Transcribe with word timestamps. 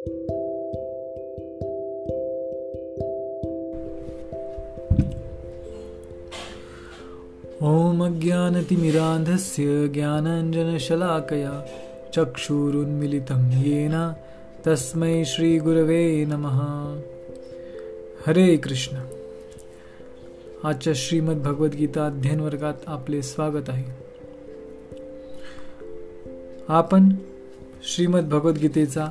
ॐ 0.00 0.06
अज्ञानतिमिरान्धस्य 8.02 9.88
ज्ञानाञ्जनशलाकया 9.88 11.64
चक्षुरुन्मिलितं 12.16 13.50
येन 13.52 14.12
तस्मै 14.66 15.24
श्रीगुरवे 15.24 16.24
नमः। 16.24 16.60
हरे 18.26 18.56
कृष्ण। 18.56 18.96
आजच्या 20.64 20.92
श्रीमद 20.96 21.36
भगवद्गीता 21.36 22.06
अध्ययन 22.06 22.40
वर्गात 22.40 22.74
आपले 22.86 23.22
स्वागत 23.22 23.70
आहे। 23.70 23.84
आपण 26.68 27.08
श्रीमद 27.82 28.28
भगवद्गीतेचा 28.28 29.06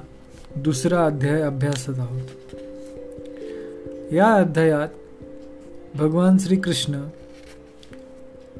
दुसरा 0.55 1.05
अध्याय 1.05 1.41
अभ्यासत 1.41 1.99
आहोत. 1.99 2.55
या 4.13 4.33
अध्यायात 4.33 4.87
भगवान 5.95 6.37
श्रीकृष्ण 6.37 7.01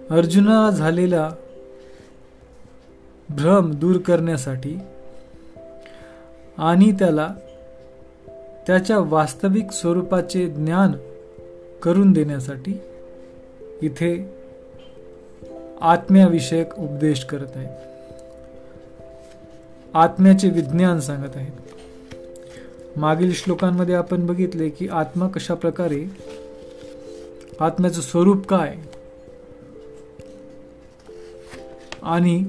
अर्जुना 0.10 0.70
झालेला 0.70 1.32
भ्रम 3.30 3.72
दूर 3.74 3.98
करण्यासाठी 3.98 4.80
आणि 6.58 6.92
त्याला 6.92 7.34
त्याच्या 8.68 9.00
वास्तविक 9.00 9.72
स्वरूपाचे 9.72 10.48
ज्ञान 10.48 10.92
करून 11.84 12.12
देण्यासाठी 12.12 12.82
इथे 13.82 14.34
आत्म्याविषयक 15.82 16.80
उपदेश 16.80 17.24
करत 17.24 17.52
आहेत. 17.56 17.70
आत्म्याचे 19.94 20.50
विज्ञान 20.50 21.00
सांगत 21.00 21.38
आहेत. 21.38 21.69
मागील 22.98 23.34
श्लोकांमध्ये 23.34 23.96
आपण 23.96 24.26
बघितले 24.26 24.70
की 24.70 24.88
आत्मा 24.88 25.28
कशा 25.28 25.54
प्रकारे 25.54 26.06
आत्म्याचं 27.60 28.02
स्वरूप 28.02 28.48
काय? 28.48 28.76
आणि 32.04 32.46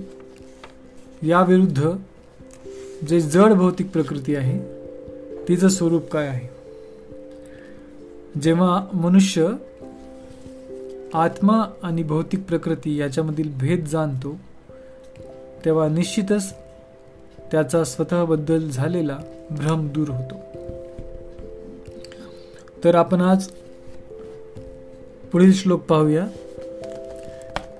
याविरुद्ध 1.22 1.90
जे 3.08 3.20
जड 3.20 3.52
भौतिक 3.52 3.90
प्रकृती 3.90 4.36
आहे 4.36 4.58
तिचं 5.48 5.68
स्वरूप 5.68 6.10
काय 6.10 6.26
आहे? 6.28 6.48
जेव्हा 8.40 8.86
मनुष्य 8.94 9.48
आत्मा 11.14 11.72
आणि 11.82 12.02
भौतिक 12.02 12.42
प्रकृती 12.42 12.96
याच्यामधील 12.96 13.50
भेद 13.56 13.84
जाणतो 13.84 14.36
तेव्हा 15.64 15.88
निश्चितच 15.88 16.54
त्याचा 17.52 17.84
स्वतःबद्दल 17.84 18.68
झालेला 18.68 19.18
भ्रम 19.50 19.88
दूर 19.88 20.08
होतो. 20.08 20.34
तर 22.84 22.94
आपण 22.94 23.20
आज 23.20 23.48
पुढील 25.32 25.52
श्लोक 25.52 25.80
पाहूया. 25.80 26.26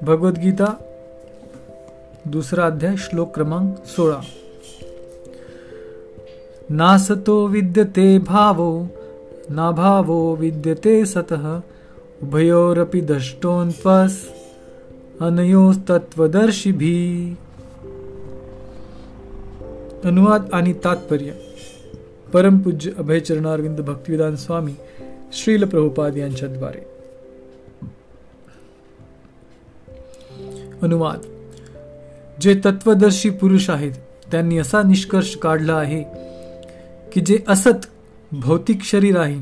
भगवद्गीता 0.02 0.74
दुसरा 2.24 2.66
अध्याय 2.66 2.94
श्लोक 2.98 3.34
क्रमांक 3.34 3.86
सोळा. 3.86 4.20
नासतो 6.70 7.46
विद्यते 7.46 8.18
भावो 8.18 8.86
नाभावो 9.48 10.34
विद्यते 10.34 11.06
सतः 11.06 11.58
उभयोरपि 12.22 13.00
दष्टोन्त्वस् 13.00 14.18
अनयोस्तत्वदर्शिभी 15.22 17.36
अनुवाद 20.04 20.48
आणि 20.52 20.72
तात्पर्य. 20.72 21.32
परमपूज्य 22.32 22.90
अभयचरणारविंद 22.98 23.80
भक्तिविधान 23.80 24.36
स्वामी 24.36 24.72
श्रील 25.32 25.64
प्रभुपाद 25.64 26.16
यांच्याद्वारे. 26.16 26.78
अनुवाद. 30.83 31.18
जे 32.40 32.60
तत्वदर्शी 32.64 33.30
पुरुष 33.30 33.70
आहेत 33.70 33.92
त्यांनी 34.30 34.58
असा 34.58 34.83
निष्कर्ष 34.83 35.36
काढला 35.36 35.74
आहे 35.74 36.05
की 37.12 37.20
जे 37.20 37.39
असत 37.48 37.86
भौतिक 38.33 38.83
शरीर 38.83 39.18
आहे 39.18 39.39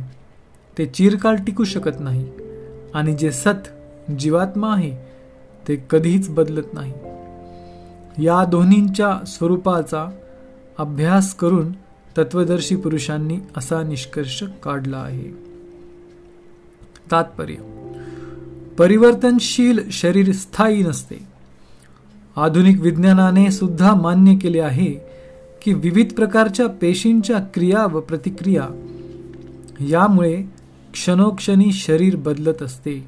ते 0.79 0.87
चिरकाल 0.87 1.37
टिकू 1.37 1.65
शकत 1.65 2.01
नाही 2.01 2.27
आणि 2.95 3.15
जे 3.15 3.33
सत 3.33 3.69
जीवात्मा 4.19 4.75
आहे 4.75 4.97
ते 5.69 5.85
कधीच 5.91 6.29
बदलत 6.29 6.75
नाही. 6.75 6.93
या 8.27 8.45
दोन्हींच्या 8.45 9.25
स्वरूपाचा 9.27 10.11
अभ्यास 10.79 11.35
करून 11.35 11.73
तत्वदर्शी 12.19 12.77
पुरुषांनी 12.77 13.39
असा 13.57 13.83
निष्कर्ष 13.83 14.43
काढला 14.63 14.97
आहे. 14.97 15.31
तात्पर्य 17.11 17.55
परिवर्तनशील 18.79 19.91
शरीर 19.91 20.33
स्थायी 20.33 20.83
नसते. 20.83 21.17
आधुनिक 22.37 22.81
विज्ञानाने 22.81 23.51
सुद्धा 23.51 23.95
मान्य 23.95 24.35
केले 24.35 24.61
आहे 24.61 24.93
की 25.63 25.75
विविध 25.75 26.13
प्रकारच्या 26.13 26.67
पेशींच्या 26.67 27.39
क्रिया 27.55 27.87
व 27.87 28.01
प्रतिक्रिया 28.01 28.69
यामुळे 29.81 30.43
क्षणोक्षणी 30.93 31.73
शरीर 31.73 32.17
बदलत 32.17 32.63
असते 32.63 33.07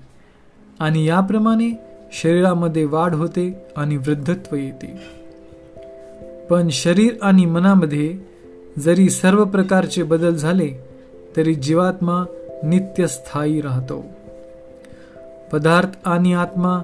आणि 0.81 1.05
याप्रमाणे 1.09 1.71
शरीरामध्ये 2.13 2.85
वाढ 2.85 3.15
होते 3.15 3.57
आणि 3.77 3.97
वृद्धत्व 3.97 4.57
येते. 4.57 5.20
पण 6.51 6.69
शरीर 6.71 7.15
आणि 7.23 7.45
मनामध्ये 7.45 8.19
जरी 8.79 9.11
सर्व 9.11 9.45
प्रकारचे 9.45 10.03
बदल 10.03 10.35
झाले 10.35 10.71
तरी 11.37 11.55
जीवात्मा 11.55 12.25
नित्यस्थायी 12.65 13.61
राहतो. 13.61 14.05
पदार्थ 15.53 15.89
आणि 16.05 16.33
आत्मा 16.33 16.81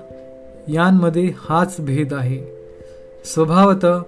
यांमध्ये 0.69 1.33
हाच 1.37 1.77
भेद 1.79 2.15
आहे. 2.15 2.45
स्वभावतः 3.25 3.99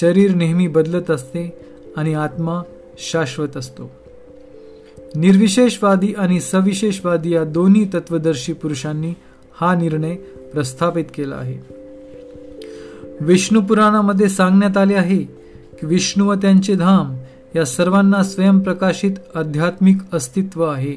शरीर 0.00 0.34
नेहमी 0.34 0.66
बदलत 0.66 1.10
असते 1.10 1.58
आणि 1.96 2.14
आत्मा 2.14 2.62
शाश्वत 2.98 3.56
असतो. 3.56 3.90
निर्विशेषवादी 5.14 6.14
आणि 6.18 6.40
सविशेषवादी 6.40 7.34
या 7.34 7.44
दोन्ही 7.44 7.88
तत्वदर्शी 7.94 8.52
पुरुषांनी 8.52 9.14
हा 9.60 9.74
निर्णय 9.74 10.14
प्रस्थापित 10.52 11.04
केला 11.14 11.34
आहे. 11.34 11.81
विष्णू 13.22 13.60
पुराणामध्ये 13.60 14.28
सांगण्यात 14.28 14.76
आले 14.76 14.94
आहे 14.94 15.18
की 15.80 15.86
विष्णू 15.86 16.28
व 16.28 16.34
त्यांचे 16.34 16.74
धाम 16.74 17.16
या 17.56 17.64
सर्वांना 17.64 18.22
स्वयंप्रकाशित 18.22 19.10
आध्यात्मिक 19.34 19.96
अस्तित्व 20.12 20.64
आहे. 20.64 20.92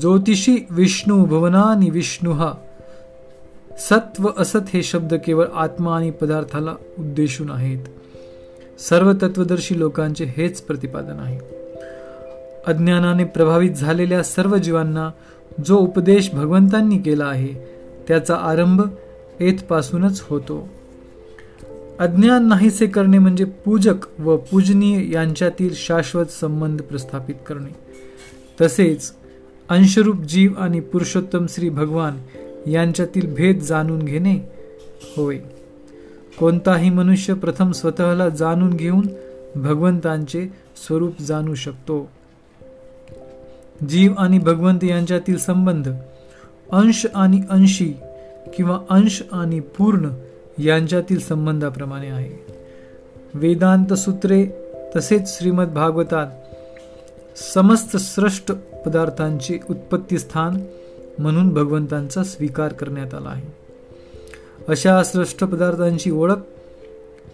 ज्योतिषी 0.00 0.56
विष्णू 0.70 1.24
भुवनानी 1.24 1.90
विष्णू। 1.90 2.32
हा 2.32 2.52
सत्व 3.78 4.28
असत 4.38 4.58
हे 4.68 4.82
शब्द 4.82 5.14
केवळ 5.14 5.44
आत्मा 5.54 5.96
आणि 5.96 6.10
पदार्थाला 6.10 6.74
उद्देशून 6.98 7.50
आहेत. 7.50 7.78
सर्व 8.80 9.12
तत्वदर्शी 9.12 9.78
लोकांचे 9.78 10.24
हेच 10.36 10.60
प्रतिपादन 10.60 11.18
आहे. 11.20 11.38
अज्ञानाने 12.66 13.24
प्रभावित 13.24 13.70
झालेल्या 13.70 14.22
सर्व 14.22 14.56
जीवांना 14.56 15.10
जो 15.66 15.76
उपदेश 15.76 16.30
भगवंतांनी 16.32 16.98
केला 16.98 17.24
आहे 17.24 17.68
त्याचा 18.08 18.36
आरंभ 18.36 18.82
येथपासूनच 19.40 20.24
होतो. 20.28 20.68
अज्ञान 21.98 22.46
नाहीसे 22.46 22.86
करणे 22.86 23.18
म्हणजे 23.18 23.44
पूजक 23.44 24.20
व 24.20 24.36
पूजनीय 24.36 25.12
यांच्यातील 25.12 25.70
शाश्वत 25.74 26.26
संबंध 26.26 26.82
प्रस्थापित 26.82 27.34
करणे. 27.46 27.76
तसेच 28.60 29.12
अंशरूप 29.68 30.16
जीव 30.16 30.52
आणि 30.58 30.80
पुरुषोत्तम 30.80 31.46
श्री 31.48 31.68
भगवान 31.68 32.18
यांच्यातील 32.70 33.34
भेद 33.34 33.60
जाणून 33.60 33.98
घेणे 33.98 34.34
होय. 35.16 35.38
कोणताही 36.38 36.90
मनुष्य 36.90 37.34
प्रथम 37.34 37.72
स्वतःला 37.72 38.28
जाणून 38.28 38.70
घेऊन 38.70 39.06
भगवंतांचे 39.56 40.48
स्वरूप 40.86 41.20
जाणू 41.20 41.54
शकतो. 41.54 42.08
जीव 43.88 44.12
आणि 44.18 44.38
भगवंत 44.38 44.84
यांच्यातील 44.84 45.38
संबंध 45.38 45.88
अंश 46.72 47.06
आणि 47.14 47.40
अंशी 47.50 47.92
किंवा 48.56 48.80
अंश 48.90 49.22
आणि 49.32 49.60
पूर्ण 49.60 50.08
यांच्यातील 50.58 51.20
संबंधाप्रमाणे 51.20 52.08
आहे. 52.08 52.52
वेदांत 53.34 53.94
सूत्रे 53.94 54.46
तसेच 54.96 55.38
श्रीमद 55.38 55.68
भागवतात 55.68 56.26
समस्त 57.54 57.96
श्रेष्ठ 57.96 58.52
पदार्थांचे 58.86 59.58
उत्पत्ती 59.70 60.18
स्थान 60.18 60.58
म्हणून 61.18 61.48
भगवंतांचा 61.54 62.24
स्वीकार 62.24 62.72
करण्यात 62.72 63.14
आला 63.14 63.28
आहे. 63.28 63.46
अशा 64.68 65.02
श्रेष्ठ 65.04 65.44
पदार्थांची 65.44 66.10
ओळख 66.10 66.34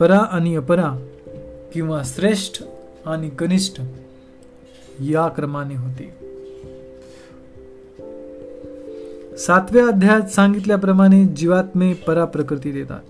परा 0.01 0.19
आणि 0.19 0.57
अपरा 0.57 1.07
किंवा 1.73 2.03
श्रेष्ठ 2.05 2.63
आणि 3.07 3.31
कनिष्ठ 3.31 3.81
या 5.01 5.29
क्रमाने 5.29 5.75
होते. 5.75 6.25
सातव्या 9.37 9.87
अध्यायात 9.87 10.31
सांगितल्याप्रमाणे 10.31 11.25
जीवात्मे 11.25 11.95
परा 11.95 12.25
प्रकृती 12.25 12.73
देतात. 12.73 13.01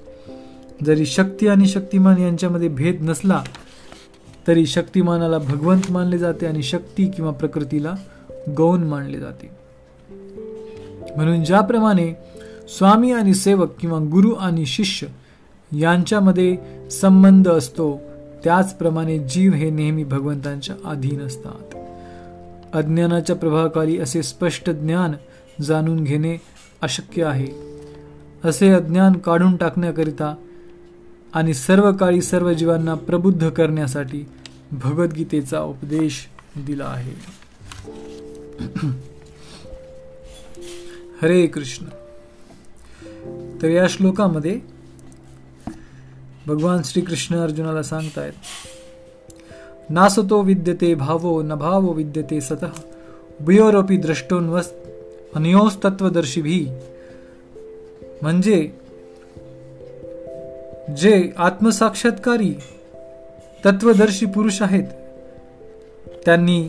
जरी 0.82 1.06
शक्ती 1.06 1.49
आणि 1.49 1.67
शक्तिमान 1.67 2.19
यांच्यामध्ये 2.19 2.69
भेद 2.69 2.97
नसला 3.00 3.43
तरी 4.47 4.67
शक्तिमानाला 4.67 5.38
भगवंत 5.38 5.93
मानले 5.93 6.19
जाते 6.19 6.47
आणि 6.47 6.62
शक्ती 6.62 7.06
किंवा 7.06 7.31
प्रकृतीला 7.31 7.94
गौण 8.56 8.82
मानले 8.82 9.19
जाते. 9.19 9.50
म्हणून 11.17 11.44
ज्याप्रमाणे 11.44 12.15
स्वामी 12.69 13.12
आणि 13.12 13.35
सेवक 13.35 13.71
किंवा 13.81 13.99
गुरु 13.99 14.31
आणि 14.31 14.67
शिष्य 14.67 15.06
यांच्यामध्ये 15.79 16.56
संबंध 16.91 17.49
असतो 17.49 18.00
त्याचप्रमाणे 18.44 19.19
जीव 19.19 19.53
हे 19.53 19.71
नेहमी 19.71 20.05
भगवंतांच्या 20.05 20.76
अधीन 20.85 21.21
असतात. 21.21 21.75
अज्ञानाच्या 22.73 23.37
प्रभावाखाली 23.37 23.99
असे 23.99 24.23
स्पष्ट 24.23 24.71
ज्ञान 24.71 25.12
जाणून 25.62 26.05
घेणे 26.05 26.37
अशक्य 26.82 27.25
आहे. 27.25 27.47
असे 28.44 28.69
अज्ञान 28.69 29.12
काढून 29.12 29.56
टाकण्याकरिता 29.56 30.35
आणि 31.35 31.55
सर्व 31.55 31.93
काळी 31.93 32.23
सर्व 32.23 32.53
जीवांना 32.53 32.95
प्रबुद्ध 32.95 33.51
करण्यासाठी 33.51 34.29
भगवद्गीतेचा 34.73 35.61
उपदेश 35.61 36.29
दिला 36.57 36.85
आहे. 36.85 37.13
हरे 41.23 41.47
कृष्ण. 41.47 41.87
तर 43.63 43.69
या 43.69 43.87
श्लोकामध्ये 43.89 44.61
भगवान 46.47 46.83
श्रीकृष्ण 46.85 47.37
अर्जुनाला 47.37 47.83
सांगतायत 47.83 48.33
नासतो 49.91 50.43
विद्यते 50.43 50.95
भावो 50.95 51.43
न 51.43 51.55
भावो 51.55 51.93
विद्यते 51.93 52.41
सतः 52.41 52.83
उभयोरपी 53.41 53.97
द्रष्टोन्वस्त 53.97 54.75
अनयोस 55.35 55.77
भी 56.37 56.69
म्हणजे 58.23 58.84
जे 60.91 61.31
आत्मसाक्षात्कारी 61.37 62.55
तत्वदर्शी 63.65 64.27
पुरुष 64.27 64.63
आहेत 64.63 64.85
त्यांनी 66.25 66.69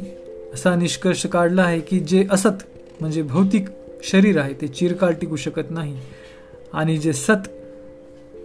असा 0.53 0.75
निष्कर्ष 0.75 1.25
काढला 1.25 1.63
आहे 1.63 1.79
की 1.79 1.99
जे 1.99 2.27
असत 2.31 2.63
म्हणजे 3.01 3.21
भौतिक 3.21 3.65
शरीर 4.03 4.39
आहे 4.39 4.53
ते 4.53 4.67
चिरकाळ 4.67 5.11
टिकू 5.11 5.35
शकत 5.35 5.71
नाही. 5.71 5.97
आणि 6.73 6.97
जे 6.97 7.13
सत 7.13 7.47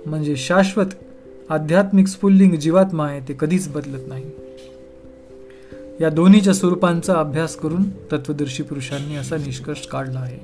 म्हणजे 0.07 0.37
शाश्वत 0.37 0.87
आध्यात्मिक 1.51 2.07
स्फुल्लिंग 2.07 2.55
जीवात्मा 2.55 3.07
आहे 3.07 3.21
ते 3.21 3.37
कधीच 3.41 3.69
बदलत 3.69 4.09
नाही. 4.09 4.31
या 6.01 6.09
दोन्हीच्या 6.09 6.55
स्वरूपांचा 6.55 7.15
अभ्यास 7.15 7.57
करून 7.57 7.91
तत्वदर्शी 8.13 8.63
पुरुषांनी 8.63 9.17
असा 9.17 9.37
निष्कर्ष 9.37 9.87
काढला 9.87 10.21
आहे. 10.21 10.39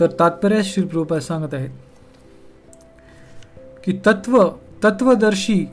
तर 0.00 0.06
तात्पर्य 0.18 0.62
श्री 0.62 1.20
सांगत 1.20 1.54
आहेत 1.54 1.70
की 3.88 4.00
तत्व 4.06 4.48
तत्वदर्शी 4.84 5.66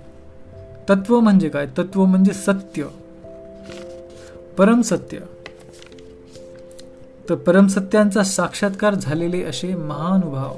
तत्व 0.90 1.20
म्हणजे 1.20 1.50
काय? 1.50 1.66
तत्व 1.66 2.06
म्हणजे 2.06 2.34
सत्य. 2.34 2.84
परम 4.58 4.82
सत्य 4.82 5.20
तर 7.30 7.36
परमसत्यांचा 7.36 8.24
साक्षात्कार 8.24 8.96
झालेले 8.96 9.44
असे 9.44 9.76
महानुभाव. 9.76 10.56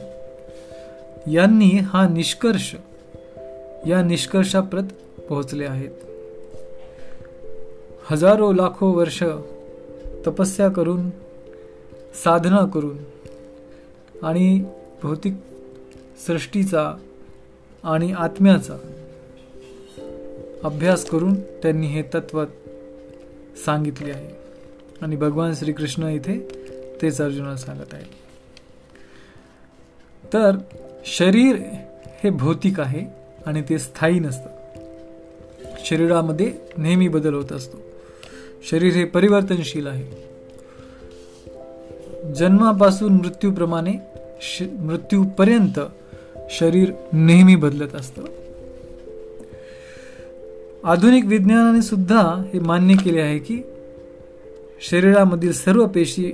यांनी 1.31 1.69
हा 1.69 2.07
निष्कर्ष 2.07 2.75
या 3.87 4.01
निष्कर्षाप्रत 4.01 4.83
पोहोचले 5.29 5.65
आहेत. 5.65 5.91
हजारो 8.11 8.53
लाखो 8.53 8.87
वर्ष 8.87 9.23
तपस्या 10.27 10.69
करून 10.69 11.09
साधना 12.23 12.65
करून 12.65 12.97
आणि 14.23 14.63
भौतिक 15.03 15.33
सृष्टीचा 16.27 16.93
आणि 17.87 18.11
आत्म्याचा 18.11 18.77
अभ्यास 20.63 21.05
करून 21.05 21.41
त्यांनी 21.41 21.87
हे 21.87 22.01
तत्व 22.01 22.45
सांगितले 23.65 24.11
आहे. 24.11 24.27
आणि 25.01 25.15
भगवान 25.15 25.53
श्रीकृष्ण 25.53 26.03
इथे 26.03 26.47
तेच 27.01 27.21
अर्जुनाला 27.21 27.55
सांगत 27.55 27.93
आहे 27.93 28.05
तर 30.33 30.57
शरीर 31.05 31.55
हे 32.23 32.29
भौतिक 32.29 32.79
आहे 32.79 33.05
आणि 33.45 33.61
ते 33.69 33.79
स्थायी 33.79 34.19
नसतं. 34.19 34.49
शरीरामध्ये 35.85 36.53
नेहमी 36.77 37.07
बदल 37.07 37.33
होत 37.33 37.51
असतो. 37.51 37.77
शरीर 38.69 38.93
हे 38.93 39.05
परिवर्तनशील 39.05 39.87
आहे. 39.87 40.27
जन्मापासून 42.33 43.13
मृत्यूप्रमाणे 43.13 43.93
मृत्यूपर्यंत 44.61 45.79
शरीर 46.49 46.91
नेहमी 47.13 47.55
बदलत 47.55 47.95
असतं. 47.95 48.23
आधुनिक 50.83 51.25
विज्ञानाने 51.25 51.81
सुद्धा 51.81 52.21
हे 52.53 52.59
मान्य 52.59 52.95
केले 52.95 53.21
आहे 53.21 53.39
की 53.39 53.61
शरीरामधील 54.81 55.53
सर्व 55.53 55.87
पेशी 55.87 56.31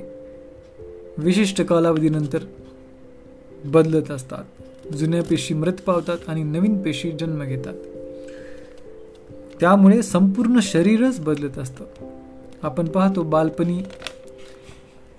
विशिष्ट 1.18 1.62
कालावधीनंतर 1.62 2.40
बदलत 3.66 4.12
असतात. 4.12 4.44
जुन्या 4.94 5.24
पेशी 5.24 5.54
मृत 5.54 5.74
पावतात 5.86 6.18
आणि 6.28 6.44
नवीन 6.44 6.82
पेशी 6.84 7.12
जन्म 7.12 7.44
घेतात. 7.44 7.74
त्यामुळे 9.60 10.02
संपूर्ण 10.02 10.60
शरीरच 10.62 11.20
बदलत 11.20 11.58
असतं. 11.58 11.86
आपण 12.64 12.88
पाहतो 12.88 13.24
बालपणी 13.24 13.84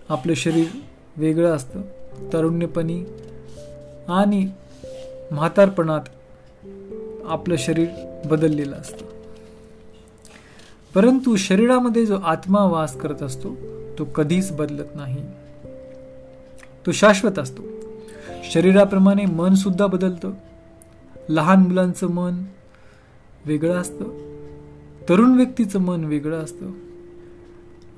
आपलं 0.08 0.35
शरीर 0.35 0.67
वेगळं 1.17 1.52
असतं. 1.52 1.82
तरुण्यपणी 2.32 3.05
आणि 4.08 4.49
म्हातारपणात 5.30 6.00
आपलं 7.24 7.56
शरीर 7.58 7.88
बदललेलं 8.26 8.76
असतं. 8.76 9.06
परंतु 10.94 11.36
शरीरामध्ये 11.36 12.06
जो 12.06 12.16
आत्मा 12.16 12.64
वास 12.64 12.96
करत 12.96 13.22
असतो 13.22 13.54
तो 13.98 14.04
कधीच 14.04 14.52
बदलत 14.52 14.86
नाही. 14.94 15.26
तो 16.86 16.92
शाश्वत 16.92 17.38
असतो. 17.38 17.62
शरीराप्रमाणे 18.50 19.26
मन 19.26 19.54
सुद्धा 19.54 19.86
बदलतं. 19.86 20.32
लहान 21.28 21.60
मुलांचं 21.60 22.06
मन 22.06 22.42
वेगळं 23.46 23.76
असतं. 23.76 24.04
तरुण 25.08 25.36
व्यक्तीचं 25.36 25.78
मन 25.78 26.04
वेगळं 26.04 26.40
असतं. 26.40 26.70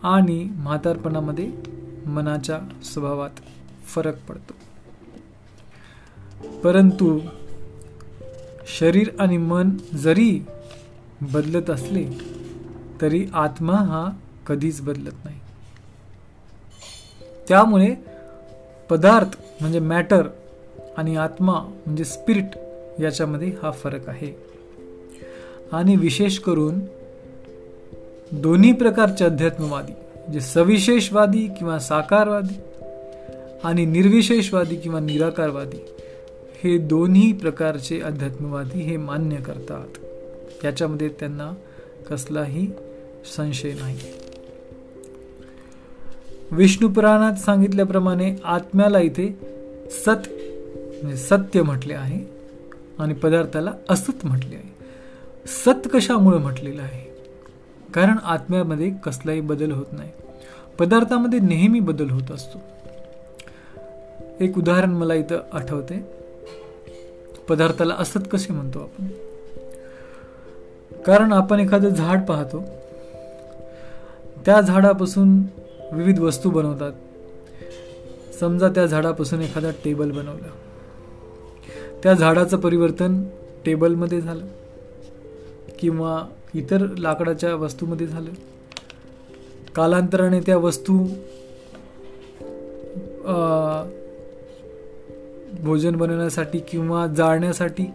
आणि 0.03 0.49
म्हातारपणामध्ये 0.55 1.51
मनाच्या 2.07 2.61
स्वभावात 2.85 3.31
फरक 3.87 4.27
पडतो. 4.29 4.53
परंतु 6.65 7.21
शरीर 8.79 9.11
आणि 9.19 9.37
मन 9.37 9.71
जरी 9.95 10.47
बदलत 11.21 11.71
असले 11.71 12.07
तरी 13.01 13.27
आत्मा 13.33 13.73
हा 13.73 14.09
कधीच 14.47 14.81
बदलत 14.81 15.13
नाही. 15.25 15.41
त्यामुळे 17.49 17.95
पदार्थ 18.91 19.37
म्हणजे 19.61 19.79
मॅटर 19.79 20.29
आणि 20.97 21.17
आत्मा 21.17 21.53
म्हणजे 21.53 22.05
स्पिरिट 22.05 22.59
याच्यामध्ये 23.01 23.49
हा 23.63 23.71
फरक 23.71 24.09
आहे. 24.09 24.47
आणि 25.73 25.97
विशेष 25.97 26.39
करून 26.39 26.81
दोन्ही 28.33 28.73
प्रकारचे 28.73 29.25
अध्यात्मवादी 29.25 29.93
जे 30.33 30.41
सविशेषवादी 30.41 31.49
किंवा 31.59 31.79
साकारवादी 31.79 32.61
आणि 33.65 33.85
निर्विशेषवादी 33.85 34.77
किंवा 34.77 35.01
निराकारवादी 35.01 35.87
हे 36.63 36.79
दोन्ही 36.79 37.33
प्रकारचे 37.33 38.01
अध्यात्मवादी 38.01 38.81
हे 38.81 38.97
मान्य 38.97 39.37
करतात. 39.37 39.99
याच्यामध्ये 40.65 41.09
त्यांना 41.09 41.53
कसलाही 42.11 42.71
संशय 43.37 43.73
नाही. 43.73 43.99
विष्णू 46.51 46.89
पुराणात 46.89 47.33
सांगितल्याप्रमाणे 47.33 48.37
आत्म्याला 48.45 48.99
इथे 48.99 49.39
सत 49.91 50.29
म्हणजे 51.03 51.17
सत्य 51.17 51.63
म्हटले 51.63 51.95
आहे 51.95 52.25
आणि 52.99 53.15
पदार्थाला 53.15 53.73
असत 53.91 54.27
म्हटले 54.27 54.55
आहे. 54.55 54.77
सत 55.47 55.89
कशामुळे 55.93 56.39
म्हटलेलं 56.39 56.83
आहे? 56.83 57.11
कारण 57.95 58.17
आत्म्यामध्ये 58.25 58.93
कसलाही 59.05 59.41
बदल 59.41 59.71
होत 59.71 59.87
नाही. 59.93 60.11
पदार्थामध्ये 60.79 61.39
नेहमी 61.39 61.81
बदल 61.81 62.11
होत 62.11 62.31
असतो. 62.31 62.59
एक 64.41 64.59
उदाहरण 64.59 64.91
मला 64.91 65.15
इथं 65.15 65.39
आठवते. 65.53 66.26
पदार्थाला 67.49 67.95
असत 67.99 68.19
कसे 68.31 68.53
म्हणतो 68.53 68.79
आपण? 68.79 69.07
कारण 71.03 71.33
आपण 71.33 71.61
एखादं 71.61 71.89
झाड 71.89 72.23
पाहतो 72.23 72.65
त्या 74.47 74.61
झाडापासून 74.61 75.39
विविध 75.93 76.19
वस्तू 76.19 76.51
बनवतात. 76.51 76.93
समजा 78.41 78.69
त्या 78.69 78.87
झाडापासून 78.87 79.41
एखादा 79.41 79.71
टेबल 79.71 80.11
बनवला. 80.11 80.49
त्या 82.03 82.15
झाडाचं 82.15 82.57
परिवर्तन 82.57 83.25
टेबलमध्ये 83.67 84.21
झालं 84.21 84.47
किंवा 85.79 86.25
इतर 86.55 86.87
लाकडाच्या 86.99 87.55
वस्तूमध्ये 87.55 88.07
झालं. 88.07 88.31
कालांतराने 89.75 90.41
त्या 90.41 90.57
वस्तू 90.57 91.07
भोजन 95.65 95.97
बनवण्यासाठी 95.97 96.59
किंवा 96.59 97.07
जाळण्यासाठी 97.07 97.91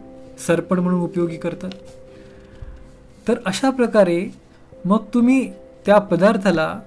सरपण 0.48 0.80
म्हणून 0.80 1.02
उपयोगी 1.02 1.38
करतात. 1.38 1.70
तर 3.28 3.36
अशा 3.46 3.70
प्रकारे 3.70 4.28
मग 4.86 4.98
तुम्ही 5.14 5.52
त्या 5.86 5.98
पदार्थाला 5.98 6.80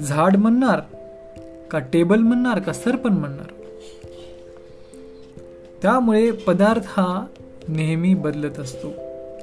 झाड 0.00 0.36
म्हणणार 0.36 0.80
का 1.70 1.78
टेबल 1.78 2.18
म्हणणार 2.18 2.58
का 2.58 2.72
सरपण 2.72 3.12
म्हणणार? 3.12 3.46
त्यामुळे 5.82 6.30
पदार्थ 6.30 6.82
हा 6.86 7.26
नेहमी 7.68 8.14
बदलत 8.14 8.58
असतो. 8.58 8.90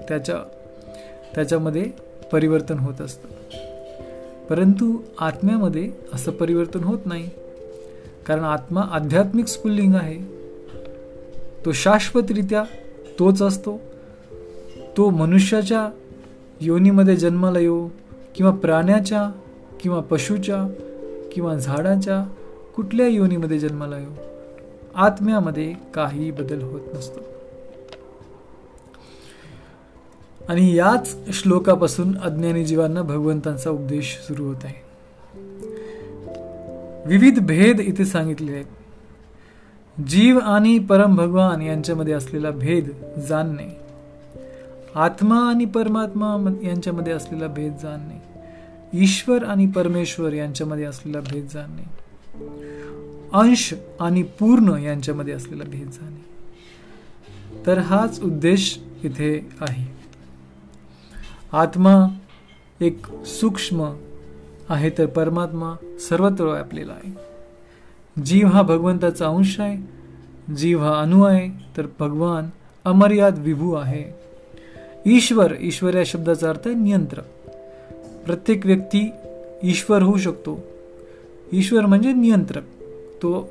त्याच्या 0.07 0.35
त्याच्यामध्ये 1.35 1.85
परिवर्तन 2.31 2.79
होत 2.79 3.01
असतं. 3.01 3.27
परंतु 4.49 4.97
आत्म्यामध्ये 5.19 5.91
असं 6.13 6.31
परिवर्तन 6.31 6.83
होत 6.83 6.99
नाही. 7.05 7.29
कारण 8.25 8.43
आत्मा 8.43 8.81
आध्यात्मिक 8.81 9.47
स्फुल्लिंग 9.47 9.95
आहे. 9.95 10.17
तो 11.65 11.71
शाश्वतरित्या 11.71 12.63
तोच 13.19 13.41
असतो. 13.41 13.79
तो 14.97 15.09
मनुष्याच्या 15.09 15.89
योनीमध्ये 16.61 17.15
जन्माला 17.15 17.59
येऊ 17.59 17.89
किंवा 18.35 18.51
प्राण्याच्या 18.51 19.31
किंवा 19.79 20.01
पशुच्या 20.01 20.67
किंवा 21.31 21.55
झाडाच्या 21.55 22.25
कुठल्या 22.75 23.07
योनीमध्ये 23.07 23.59
जन्माला 23.59 23.97
येऊ 23.97 24.13
आत्म्यामध्ये 24.95 25.73
काही 25.93 26.31
बदल 26.31 26.61
होत 26.61 26.81
नसतो. 26.93 27.19
आणि 30.49 30.75
याच 30.75 31.15
श्लोकापासून 31.33 32.17
अज्ञानी 32.17 32.65
जीवांना 32.65 33.01
भगवंतांचा 33.01 33.69
उपदेश 33.69 34.19
सुरू 34.27 34.43
होत 34.43 34.55
आहे. 34.63 34.90
विविध 37.05 37.39
भेद 37.39 37.79
इथे 37.79 38.05
सांगितले 38.05 38.51
आहेत. 38.51 40.01
जीव 40.01 40.39
आणि 40.39 40.79
परम 40.79 41.15
भगवान 41.15 41.61
यांच्यामध्ये 41.61 42.13
असलेला 42.13 42.51
भेद 42.51 42.89
जाणणे. 43.29 43.69
आत्मा 44.95 45.39
आणि 45.49 45.65
परमात्मा 45.65 46.35
यांच्यामध्ये 46.63 47.13
असलेला 47.13 47.47
भेद 47.47 47.73
जाणणे. 47.83 48.21
ईश्वर 48.93 49.43
आणि 49.43 49.67
परमेश्वर 49.67 50.33
यांच्यामध्ये 50.33 50.85
असलेला 50.85 51.19
भेद 51.19 51.47
जाणणे. 51.53 51.83
अंश 53.33 53.73
आणि 53.99 54.23
पूर्ण 54.23 54.77
यांच्यामध्ये 54.77 55.33
असलेला 55.33 55.63
भेद 55.63 55.89
जाणे 55.89 56.25
तर 57.65 57.77
हाच 57.77 58.21
उद्देश 58.21 58.79
इथे 59.03 59.49
आहे. 59.61 59.85
आत्मा 61.53 62.07
एक 62.81 63.25
सूक्ष्म 63.25 63.93
आहे 64.71 64.89
तर 64.89 65.05
परमात्मा 65.05 65.73
सर्वत्र 65.99 66.45
व्यापलेला 66.45 66.93
आहे. 66.93 67.13
जीव 68.21 68.47
हा 68.47 68.61
भगवंताचा 68.61 69.27
अंश 69.27 69.59
आहे. 69.59 69.77
जीव 70.53 70.83
हा 70.83 71.01
अणु 71.01 71.23
आहे 71.23 71.49
तर 71.77 71.85
भगवान 71.99 72.49
अमर्याद 72.85 73.39
विभू 73.39 73.73
आहे. 73.73 74.03
ईश्वर 75.05 75.53
ईश्वर 75.59 75.95
या 75.95 76.03
शब्दाचा 76.05 76.49
अर्थ 76.49 76.59
आहे 76.65 76.75
नियंत्रक. 76.75 77.23
प्रत्येक 78.25 78.65
व्यक्ती 78.65 79.11
ईश्वर 79.63 80.01
होऊ 80.01 80.17
शकतो. 80.17 80.59
ईश्वर 81.53 81.85
म्हणजे 81.85 82.13
नियंत्रक. 82.13 82.63
तो 83.21 83.49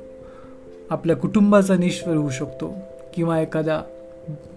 आपल्या 0.89 1.15
कुटुंबाचा 1.15 1.75
ईश्वर 1.83 2.15
होऊ 2.15 2.29
शकतो 2.29 2.73
किंवा 3.13 3.41
एखाद्या 3.41 3.81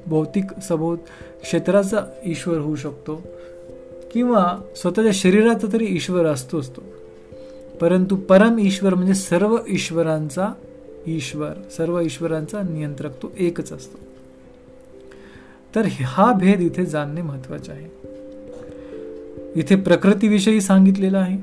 भौतिक 0.07 0.45
सभोत 0.63 0.99
क्षेत्राचा 1.43 1.99
ईश्वर 2.25 2.59
होऊ 2.59 2.77
शकतो. 2.77 3.23
किंवा 4.15 4.59
स्वतःच्या 4.77 5.13
शरीराचा 5.15 5.67
तरी 5.73 5.87
ईश्वर 5.87 6.27
असतोच 6.27 6.71
तो 6.71 6.83
परंतु 7.81 8.17
परम 8.17 8.59
ईश्वर 8.59 8.95
म्हणजे 8.95 9.15
सर्व 9.15 9.59
ईश्वरांचा 9.69 10.49
ईश्वर 11.07 11.69
सर्व 11.77 12.01
ईश्वरांचा 12.01 12.63
नियंत्रक 12.63 13.23
तो 13.23 13.33
एकच 13.39 13.73
असतो. 13.73 13.99
तर 15.75 15.83
हा 16.05 16.33
भेद 16.33 16.61
इथे 16.61 16.87
जाणणे 16.87 17.23
महत्त्वाचे 17.23 17.73
आहे. 17.73 17.89
इथे 19.55 19.77
प्रकृतीविषयी 19.77 20.61
सांगितलेलं 20.61 21.19
आहे. 21.19 21.39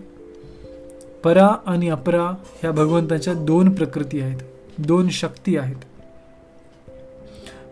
परा 1.24 1.48
आणि 1.66 1.90
अपरा 1.90 2.26
ह्या 2.62 2.72
भगवंताच्या 2.72 3.34
दोन 3.34 3.70
प्रकृती 3.70 4.22
आहेत 4.22 4.38
दोन 4.78 5.10
शक्ती 5.10 5.58
आहेत. 5.58 5.76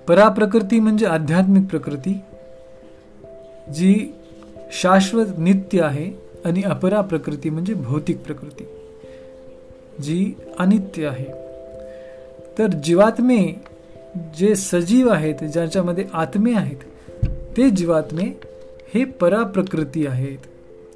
परा 0.08 0.30
प्रकृती 0.30 0.80
म्हणजे 0.80 1.06
आध्यात्मिक 1.06 1.64
प्रकृती 1.70 2.18
जी 3.74 4.14
शाश्वत 4.72 5.26
नित्य 5.38 5.82
आहे 5.82 6.12
आणि 6.46 6.62
अपरा 6.64 7.02
प्रकृती 7.02 7.50
म्हणजे 7.50 7.74
भौतिक 7.74 8.18
प्रकृती 8.18 8.64
जी 10.04 10.34
अनित्य 10.60 11.08
आहे. 11.08 11.26
तर 12.58 12.68
जीवात्मे 12.84 13.62
जे 14.38 14.56
सजीव 14.56 15.10
आहेत 15.10 15.44
ज्याच्यामध्ये 15.44 16.06
आत्मे 16.14 16.54
आहेत 16.54 16.78
ते 17.58 17.70
जीवात्मे 17.70 18.40
हे 18.94 19.04
पराप्रकृती 19.04 20.08
आहेत. 20.08 20.38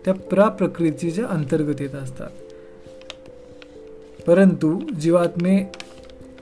त्या 0.05 0.13
पराप्रकृतीच्या 0.13 1.25
अंतर्गत 1.25 1.81
येत 1.81 1.95
असतात. 1.95 2.29
परंतु 4.27 4.79
जीवात्मे 5.01 5.63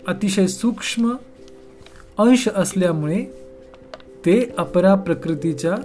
अतिशय 0.08 0.48
सूक्ष्म 0.48 1.14
अंश 2.18 2.50
असल्यामुळे 2.56 3.24
ते 4.26 4.54
अपरा 4.58 4.96
प्रकृतीच्या 4.96 5.76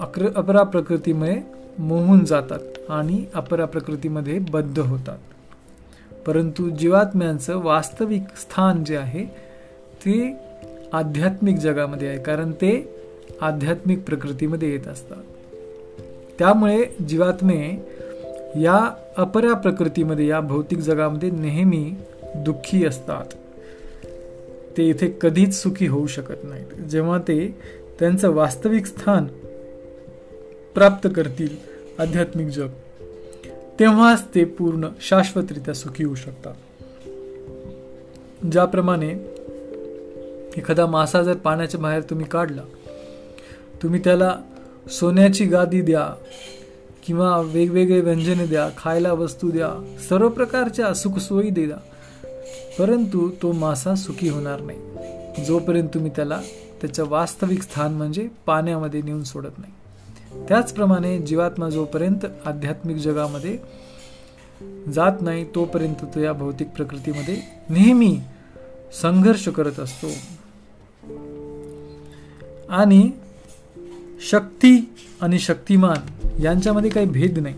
अक्र 0.00 0.28
अपरा 0.36 0.62
प्रकृतीमुळे 0.62 1.36
मोहून 1.78 2.24
जातात 2.24 2.58
आणि 2.88 3.24
अपरा 3.34 3.64
प्रकृतीमध्ये 3.64 4.38
बद्ध 4.38 4.78
होतात. 4.78 5.18
परंतु 6.26 6.70
जीवात्म्यांचं 6.70 7.62
वास्तविक 7.62 8.22
स्थान 8.36 8.84
जे 8.84 8.96
आहे 8.96 9.24
ते 10.04 10.36
आध्यात्मिक 10.92 11.56
जगामध्ये 11.56 12.08
आहे 12.08 12.18
कारण 12.18 12.52
ते 12.52 12.94
आध्यात्मिक 13.40 14.04
प्रकृतीमध्ये 14.04 14.70
येत 14.70 14.88
असतात. 14.88 15.22
त्यामुळे 16.38 16.84
जीवात्मे 17.08 17.88
या 18.56 18.94
अपरा 19.16 19.54
प्रकृतीमध्ये 19.54 20.26
या 20.26 20.40
भौतिक 20.40 20.78
जगामध्ये 20.78 21.30
नेहमी 21.30 21.94
दुःखी 22.36 22.86
असतात. 22.86 23.24
ते 24.76 24.88
इथे 24.88 25.18
कधीच 25.20 25.62
सुखी 25.62 25.86
होऊ 25.86 26.06
शकत 26.06 26.44
नाहीत. 26.44 26.74
जेव्हा 26.74 27.18
ते 27.18 27.58
त्यांचं 27.98 28.30
वास्तविक 28.30 28.86
स्थान 28.86 29.26
प्राप्त 30.76 31.08
करतील 31.16 31.56
आध्यात्मिक 31.98 32.46
जग. 32.46 32.68
तेव्हाच 33.80 34.24
ते 34.34 34.44
पूर्ण 34.44 34.88
शाश्वतरित्या 35.00 35.74
सुखी 35.74 36.04
होऊ 36.04 36.14
शकतात. 36.14 36.54
ज्याप्रमाणे 38.52 39.08
एखादा 40.56 40.86
मासा 40.86 41.22
जर 41.22 41.34
पाण्याच्या 41.34 41.80
बाहेर 41.80 42.02
तुम्ही 42.02 42.26
काढला 42.26 42.62
तुम्ही 43.82 44.00
त्याला 44.04 44.36
सोन्याची 44.90 45.44
गादी 45.44 45.80
द्या 45.80 46.14
किंवा 47.06 47.40
वेगवेगळे 47.40 48.00
व्यंजने 48.00 48.46
द्या 48.46 48.68
खायला 48.78 49.12
वस्तू 49.12 49.50
द्या 49.50 49.96
सर्व 50.08 50.28
प्रकारच्या 50.28 50.94
सुखसोयी 50.94 51.50
द्या 51.50 51.78
परंतु 52.78 53.30
तो 53.42 53.52
मासा 53.52 53.94
सुखी 53.94 54.28
होणार 54.28 54.60
नाही. 54.60 55.44
जोपर्यंत 55.44 55.88
तुम्ही 55.94 56.10
त्याला 56.16 56.40
त्याचं 56.80 57.04
वास्तविक 57.08 57.62
स्थान 57.62 57.94
म्हणजे 57.94 58.28
पाण्यामध्ये 58.46 59.02
नेऊन 59.02 59.22
सोडत 59.22 59.58
नाही. 59.58 59.72
त्याचप्रमाणे 60.48 61.18
जीवात्मा 61.18 61.68
जोपर्यंत 61.68 62.26
आध्यात्मिक 62.46 62.96
जगामध्ये 62.96 63.58
जात 64.92 65.12
नाही 65.20 65.44
तोपर्यंत 65.54 66.04
तो 66.14 66.20
या 66.20 66.32
भौतिक 66.32 66.68
प्रकृतीमध्ये 66.68 67.40
नेहमी 67.70 68.20
संघर्ष 69.02 69.48
करत 69.48 69.80
असतो. 69.80 70.06
आणि 72.68 73.10
शक्ती 74.20 74.94
आणि 75.20 75.38
शक्तिमान 75.38 76.30
यांच्यामध्ये 76.42 76.90
काही 76.90 77.06
भेद 77.06 77.38
नाही. 77.38 77.54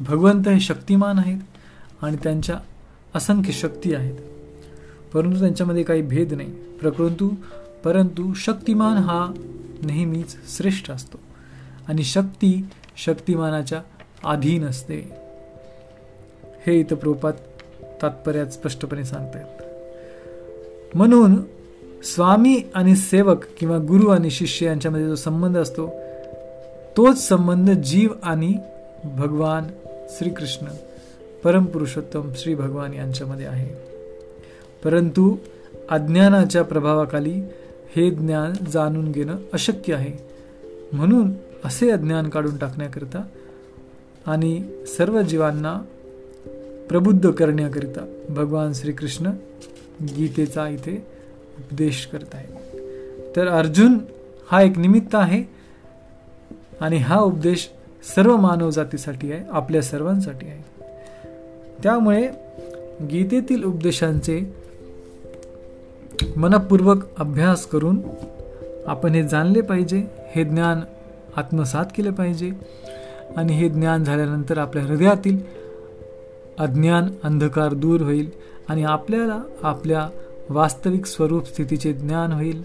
भगवंत 0.00 0.48
हे 0.48 0.60
शक्तिमान 0.60 1.18
आहेत 1.18 1.40
आणि 2.02 2.16
त्यांच्या 2.22 2.56
असंख्य 3.14 3.52
शक्ती 3.52 3.94
आहेत. 3.94 4.14
परंतु 5.14 5.38
त्यांच्यामध्ये 5.38 5.82
काही 5.82 6.02
भेद 6.02 6.34
नाही. 6.34 6.48
परंतु 6.52 7.30
परंतु 7.84 8.34
शक्तिमान 8.34 8.96
हा 8.96 9.32
नेहमीच 9.82 10.56
श्रेष्ठ 10.56 10.90
असतो. 10.90 11.21
आणि 11.88 12.02
शक्ती 12.02 12.66
शक्तिमानाच्या 12.96 13.82
अधीन 14.24 14.64
असते. 14.64 15.10
हे 16.66 16.80
इथं 16.80 16.96
प्रोपात 16.96 17.32
तात्पर्यात 18.02 18.46
स्पष्टपणे 18.46 19.04
सांगतायत 19.04 19.62
म्हणून 20.96 21.34
स्वामी 22.04 22.62
आणि 22.74 22.96
सेवक 22.96 23.44
किंवा 23.58 23.78
गुरु 23.78 24.08
आणि 24.08 24.30
शिष्य 24.30 24.66
यांच्यामध्ये 24.66 25.06
जो 25.06 25.14
संबंध 25.14 25.58
असतो 25.58 25.90
तोच 26.96 27.28
संबंध 27.28 27.70
जीव 27.70 28.10
आणि 28.22 28.54
भगवान 29.04 29.64
श्रीकृष्ण 30.08 30.66
परमपुरुषोत्तम 31.44 32.30
श्री 32.36 32.54
भगवान 32.54 32.94
यांच्यामध्ये 32.94 33.46
आहे. 33.46 33.74
परंतु 34.84 35.36
अज्ञानाच्या 35.90 36.62
प्रभावाखाली 36.62 37.42
हे 37.96 38.10
ज्ञान 38.10 38.52
जाणून 38.72 39.12
घेणं 39.12 39.36
अशक्य 39.52 39.94
आहे. 39.94 40.12
म्हणून 40.92 41.32
असे 41.64 41.90
अज्ञान 41.90 42.28
काढून 42.28 42.56
टाकण्याकरिता 42.56 43.24
आणि 44.26 44.64
सर्व 44.98 45.22
जीवांना 45.22 45.82
प्रबुद्ध 46.88 47.30
करण्याकरिता 47.30 48.04
भगवान 48.28 48.72
श्रीकृष्ण 48.72 49.30
गीतेचा 50.16 50.68
इथे 50.68 51.06
उपदेश 51.58 52.06
करत 52.06 52.34
आहे 52.34 52.78
तर 53.36 53.48
अर्जुन 53.48 53.98
हा 54.50 54.62
एक 54.62 54.78
निमित्त 54.78 55.14
आहे 55.14 55.44
आणि 56.80 56.96
हा 56.96 57.18
उपदेश 57.20 57.70
सर्व 58.16 58.36
मानव 58.36 58.70
जातीसाठी 58.70 59.32
आहे 59.32 59.44
आपल्या 59.50 59.82
सर्वांसाठी 59.82 60.46
आहे. 60.46 60.62
त्यामुळे 61.82 62.28
गीतेतील 63.10 63.64
उपदेशांचे 63.64 64.56
मनपूर्वक 66.36 67.04
अभ्यास 67.18 67.66
करून 67.66 68.00
आपण 68.86 69.14
हे 69.14 69.28
जाणले 69.28 69.60
पाहिजे 69.60 70.04
हे 70.30 70.44
ज्ञान 70.44 70.80
आत्मसात 71.36 71.84
केले 71.96 72.10
पाहिजे. 72.10 72.50
आणि 73.36 73.52
हे 73.52 73.68
ज्ञान 73.68 74.04
झाल्यानंतर 74.04 74.58
आपल्या 74.58 74.84
हृदयातील 74.84 75.38
अज्ञान 76.58 77.08
अंधकार 77.22 77.74
दूर 77.74 78.00
होईल 78.00 78.30
आणि 78.68 78.84
आपल्याला 78.84 79.42
आपल्या 79.62 80.08
वास्तविक 80.48 81.06
स्वरूप 81.06 81.46
स्थितीचे 81.46 81.92
ज्ञान 81.92 82.32
होईल. 82.32 82.62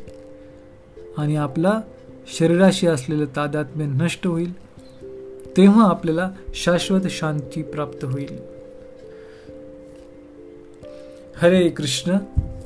आणि 1.18 1.36
आपला 1.36 1.82
शरीराशी 2.28 2.88
असलेलं 2.88 3.26
तादात्म्य 3.26 3.86
नष्ट 3.86 4.28
होईल. 4.28 4.68
तेव्हा 5.58 5.90
आपल्याला 5.90 6.32
शाश्वत 6.54 7.02
शांती 7.10 7.62
प्राप्त 7.62 8.06
होईल. 8.06 8.38
हरे 11.36 11.70
कृष्ण. 11.70 12.18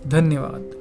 धन्यवाद. 0.06 0.81